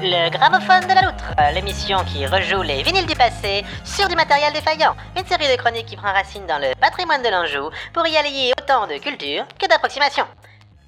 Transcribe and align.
Le 0.00 0.30
gramophone 0.30 0.86
de 0.86 0.94
la 0.94 1.02
loutre, 1.02 1.34
l'émission 1.54 2.04
qui 2.04 2.24
rejoue 2.24 2.62
les 2.62 2.84
vinyles 2.84 3.06
du 3.06 3.16
passé 3.16 3.64
sur 3.84 4.06
du 4.06 4.14
matériel 4.14 4.52
défaillant. 4.52 4.94
Une 5.16 5.26
série 5.26 5.48
de 5.48 5.60
chroniques 5.60 5.86
qui 5.86 5.96
prend 5.96 6.12
racine 6.12 6.46
dans 6.46 6.58
le 6.58 6.72
patrimoine 6.80 7.22
de 7.22 7.28
l'Anjou 7.28 7.68
pour 7.92 8.06
y 8.06 8.16
allier 8.16 8.52
autant 8.60 8.86
de 8.86 8.96
culture 8.98 9.44
que 9.58 9.66
d'approximation. 9.66 10.24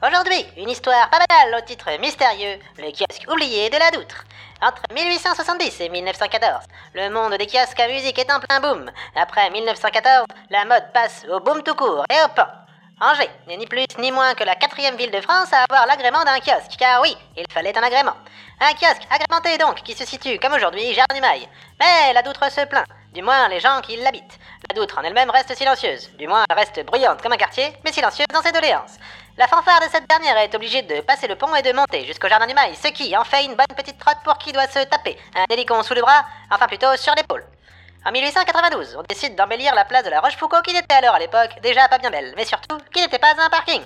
Aujourd'hui, 0.07 0.47
une 0.57 0.71
histoire 0.71 1.11
pas 1.11 1.19
banale 1.19 1.61
au 1.61 1.67
titre 1.67 1.91
mystérieux, 2.01 2.59
le 2.79 2.93
kiosque 2.93 3.27
oublié 3.29 3.69
de 3.69 3.79
la 3.79 3.91
Doutre. 3.91 4.25
Entre 4.63 4.83
1870 4.95 5.81
et 5.81 5.89
1914, 5.89 6.65
le 6.95 7.11
monde 7.11 7.35
des 7.35 7.47
kiosques 7.47 7.81
à 7.81 7.89
musique 7.89 8.19
est 8.19 8.33
en 8.33 8.39
plein 8.39 8.61
boom. 8.61 8.91
Après 9.17 9.51
1914, 9.51 10.27
la 10.51 10.65
mode 10.67 10.93
passe 10.95 11.27
au 11.29 11.41
boom 11.41 11.63
tout 11.65 11.75
court 11.75 12.05
et 12.11 12.25
au 12.25 12.29
pan. 12.29 12.47
Angers 13.03 13.31
n'est 13.47 13.57
ni 13.57 13.67
plus 13.67 13.87
ni 13.99 14.13
moins 14.13 14.35
que 14.35 14.45
la 14.45 14.57
quatrième 14.57 14.97
ville 14.97 15.11
de 15.11 15.23
France 15.23 15.51
à 15.55 15.65
avoir 15.65 15.87
l'agrément 15.87 16.23
d'un 16.23 16.39
kiosque, 16.39 16.77
car 16.79 17.01
oui, 17.01 17.17
il 17.35 17.47
fallait 17.51 17.77
un 17.77 17.83
agrément. 17.83 18.15
Un 18.61 18.75
kiosque 18.75 19.09
agrémenté 19.11 19.57
donc, 19.57 19.83
qui 19.83 19.95
se 19.95 20.05
situe 20.05 20.39
comme 20.39 20.53
aujourd'hui, 20.53 20.93
Jardin 20.93 21.15
du 21.15 21.23
Mail. 21.23 21.49
Mais 21.81 22.13
la 22.13 22.21
Doutre 22.21 22.53
se 22.53 22.67
plaint, 22.67 22.85
du 23.15 23.23
moins 23.23 23.49
les 23.49 23.59
gens 23.59 23.81
qui 23.81 23.97
l'habitent. 23.97 24.39
La 24.69 24.75
Doutre 24.79 24.99
en 24.99 25.03
elle-même 25.03 25.31
reste 25.31 25.57
silencieuse, 25.57 26.11
du 26.19 26.29
moins 26.29 26.45
elle 26.51 26.59
reste 26.59 26.85
bruyante 26.85 27.23
comme 27.23 27.33
un 27.33 27.39
quartier, 27.39 27.73
mais 27.87 27.93
silencieuse 27.93 28.27
dans 28.35 28.43
ses 28.43 28.53
doléances. 28.53 28.99
La 29.39 29.49
fanfare 29.49 29.81
de 29.81 29.89
cette 29.91 30.07
dernière 30.07 30.37
est 30.37 30.55
obligée 30.55 30.83
de 30.83 31.01
passer 31.01 31.27
le 31.27 31.37
pont 31.37 31.55
et 31.55 31.63
de 31.63 31.73
monter 31.73 32.05
jusqu'au 32.05 32.29
Jardin 32.29 32.47
du 32.47 32.53
Mail, 32.53 32.77
ce 32.77 32.89
qui 32.89 33.17
en 33.17 33.25
fait 33.25 33.47
une 33.47 33.55
bonne 33.55 33.75
petite 33.75 33.99
trotte 33.99 34.19
pour 34.25 34.37
qui 34.37 34.53
doit 34.53 34.69
se 34.69 34.81
taper 34.81 35.17
un 35.35 35.45
délicon 35.49 35.83
sous 35.83 35.95
le 35.95 36.03
bras, 36.03 36.27
enfin 36.51 36.67
plutôt 36.67 36.95
sur 36.99 37.15
l'épaule. 37.15 37.47
En 38.07 38.13
1892, 38.13 38.97
on 38.97 39.03
décide 39.03 39.37
d'embellir 39.37 39.75
la 39.75 39.85
place 39.85 40.05
de 40.05 40.09
la 40.09 40.21
Rochefoucauld 40.21 40.65
qui 40.65 40.73
n'était 40.73 40.95
alors 40.95 41.17
à 41.17 41.19
l'époque 41.19 41.61
déjà 41.63 41.87
pas 41.87 41.99
bien 41.99 42.11
belle, 42.11 42.33
mais 42.35 42.47
surtout 42.47 42.79
qui 42.95 43.03
n'était 43.03 43.19
pas 43.19 43.35
un 43.39 43.51
parking. 43.51 43.83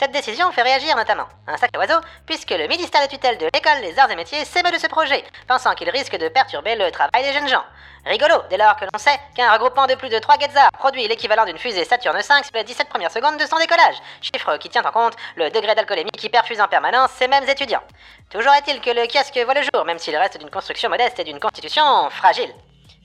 Cette 0.00 0.12
décision 0.12 0.50
fait 0.50 0.62
réagir 0.62 0.96
notamment 0.96 1.28
un 1.46 1.58
sacré 1.58 1.78
oiseau, 1.78 2.00
puisque 2.24 2.52
le 2.52 2.66
ministère 2.66 3.02
de 3.02 3.10
tutelle 3.10 3.36
de 3.36 3.48
l'école 3.52 3.82
des 3.82 3.98
arts 3.98 4.10
et 4.10 4.16
métiers 4.16 4.46
s'émeut 4.46 4.72
de 4.72 4.78
ce 4.78 4.86
projet, 4.86 5.22
pensant 5.46 5.74
qu'il 5.74 5.90
risque 5.90 6.16
de 6.16 6.28
perturber 6.28 6.74
le 6.74 6.90
travail 6.90 7.22
des 7.22 7.34
jeunes 7.34 7.46
gens. 7.46 7.62
Rigolo, 8.06 8.34
dès 8.48 8.56
lors 8.56 8.76
que 8.76 8.86
l'on 8.86 8.98
sait 8.98 9.20
qu'un 9.36 9.52
regroupement 9.52 9.86
de 9.86 9.94
plus 9.94 10.08
de 10.08 10.18
3 10.18 10.38
Guetzars 10.38 10.70
produit 10.72 11.06
l'équivalent 11.06 11.44
d'une 11.44 11.58
fusée 11.58 11.84
Saturne 11.84 12.22
5 12.22 12.46
sur 12.46 12.54
les 12.54 12.64
17 12.64 12.88
premières 12.88 13.12
secondes 13.12 13.36
de 13.36 13.44
son 13.44 13.58
décollage, 13.58 13.96
chiffre 14.22 14.56
qui 14.56 14.70
tient 14.70 14.84
en 14.84 14.90
compte 14.90 15.16
le 15.36 15.50
degré 15.50 15.74
d'alcoolémie 15.74 16.10
qui 16.16 16.30
perfuse 16.30 16.62
en 16.62 16.68
permanence 16.68 17.10
ces 17.18 17.28
mêmes 17.28 17.48
étudiants. 17.48 17.82
Toujours 18.30 18.54
est-il 18.54 18.80
que 18.80 18.90
le 18.90 19.06
kiosque 19.06 19.38
voit 19.44 19.54
le 19.54 19.62
jour, 19.62 19.84
même 19.84 19.98
s'il 19.98 20.16
reste 20.16 20.38
d'une 20.38 20.50
construction 20.50 20.88
modeste 20.88 21.18
et 21.18 21.24
d'une 21.24 21.40
constitution 21.40 22.08
fragile. 22.08 22.52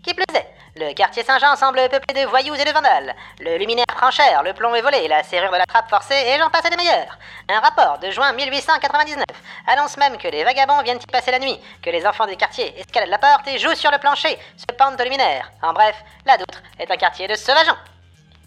Qui 0.04 0.14
plus 0.14 0.24
est, 0.34 0.48
le 0.76 0.94
quartier 0.94 1.24
Saint-Jean 1.24 1.58
semble 1.58 1.90
peuplé 1.90 2.22
de 2.22 2.28
voyous 2.30 2.56
et 2.56 2.64
de 2.64 2.72
vandales. 2.72 3.14
Le 3.40 3.58
luminaire 3.58 3.86
prend 3.88 4.12
cher, 4.12 4.44
le 4.44 4.54
plomb 4.54 4.74
est 4.76 4.82
volé, 4.82 5.10
la 5.10 5.24
serrure 5.24 5.52
de 5.52 5.58
la 5.58 5.66
trappe 5.66 5.90
forcée 5.90 6.16
et 6.16 6.38
j'en 6.38 6.50
passe 6.50 6.70
des 6.70 6.78
meilleurs. 6.78 7.18
Un 7.50 7.60
rapport 7.60 8.00
de 8.00 8.10
juin 8.10 8.32
1899 8.32 9.26
annonce 9.68 9.98
même 9.98 10.18
que 10.18 10.30
les 10.30 10.46
vagabonds 10.46 10.82
viennent 10.84 11.00
y 11.02 11.12
passer 11.12 11.32
la 11.32 11.40
nuit, 11.40 11.60
que 11.82 11.90
les 11.90 12.08
enfants 12.08 12.28
des 12.28 12.38
quartiers 12.38 12.80
escaladent 12.80 13.10
la 13.10 13.18
porte 13.18 13.48
et 13.50 13.58
jouent 13.58 13.76
sur 13.76 13.92
le 13.92 13.98
plancher, 13.98 14.40
se 14.56 14.74
pendent 14.78 14.96
de 14.96 15.04
luminaire. 15.04 15.52
En 15.62 15.74
bref, 15.74 15.96
la 16.26 16.38
Doutre 16.38 16.62
est 16.80 16.90
un 16.90 16.98
quartier 16.98 17.28
de 17.28 17.36
sauvageons. 17.36 17.78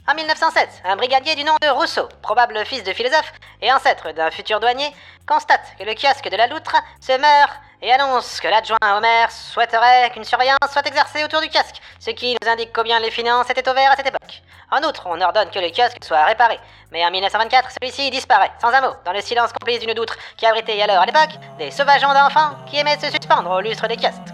En 0.08 0.14
1907, 0.14 0.82
un 0.84 0.96
brigadier 0.96 1.34
du 1.34 1.44
nom 1.44 1.54
de 1.60 1.68
Rousseau, 1.68 2.08
probable 2.22 2.64
fils 2.64 2.82
de 2.82 2.92
philosophe 2.92 3.32
et 3.60 3.72
ancêtre 3.72 4.10
d'un 4.12 4.30
futur 4.30 4.58
douanier, 4.58 4.90
constate 5.28 5.76
que 5.78 5.84
le 5.84 5.94
kiosque 5.94 6.28
de 6.30 6.36
la 6.36 6.46
Loutre 6.46 6.76
se 7.00 7.12
meurt 7.12 7.52
et 7.82 7.92
annonce 7.92 8.40
que 8.40 8.46
l'adjoint 8.46 9.00
maire 9.00 9.30
souhaiterait 9.32 10.10
qu'une 10.10 10.24
surveillance 10.24 10.58
soit 10.70 10.86
exercée 10.86 11.24
autour 11.24 11.40
du 11.40 11.48
kiosque, 11.48 11.82
ce 11.98 12.10
qui 12.10 12.36
nous 12.40 12.48
indique 12.48 12.72
combien 12.72 13.00
les 13.00 13.10
finances 13.10 13.50
étaient 13.50 13.68
au 13.68 13.74
vert 13.74 13.90
à 13.90 13.96
cette 13.96 14.06
époque. 14.06 14.42
En 14.70 14.78
outre, 14.88 15.02
on 15.06 15.20
ordonne 15.20 15.50
que 15.50 15.58
le 15.58 15.70
kiosque 15.70 16.02
soit 16.02 16.24
réparé, 16.24 16.58
mais 16.92 17.04
en 17.04 17.10
1924, 17.10 17.70
celui-ci 17.72 18.10
disparaît, 18.10 18.52
sans 18.60 18.72
un 18.72 18.80
mot, 18.80 18.94
dans 19.04 19.12
le 19.12 19.20
silence 19.20 19.52
complice 19.52 19.80
d'une 19.80 19.94
doutre 19.94 20.16
qui 20.36 20.46
abritait 20.46 20.80
alors 20.80 21.02
à 21.02 21.06
l'époque 21.06 21.36
des 21.58 21.72
sauvageons 21.72 22.12
d'enfants 22.14 22.56
qui 22.70 22.78
aimaient 22.78 22.98
se 22.98 23.10
suspendre 23.10 23.50
au 23.50 23.60
lustre 23.60 23.88
des 23.88 23.96
kiosques. 23.96 24.32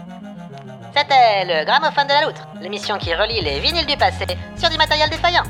C'était 0.95 1.45
le 1.45 1.65
gramophone 1.65 2.07
de 2.07 2.13
la 2.13 2.25
loutre, 2.25 2.47
l'émission 2.61 2.97
qui 2.97 3.13
relie 3.15 3.41
les 3.41 3.59
vinyles 3.59 3.85
du 3.85 3.97
passé 3.97 4.25
sur 4.57 4.69
du 4.69 4.77
matériel 4.77 5.09
défaillant. 5.09 5.43